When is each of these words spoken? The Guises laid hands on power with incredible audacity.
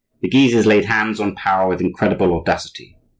The 0.21 0.29
Guises 0.29 0.65
laid 0.65 0.85
hands 0.85 1.19
on 1.19 1.35
power 1.35 1.69
with 1.69 1.79
incredible 1.79 2.33
audacity. 2.35 2.97